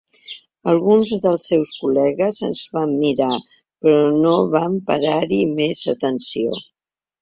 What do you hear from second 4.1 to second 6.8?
no van parar-hi més atenció.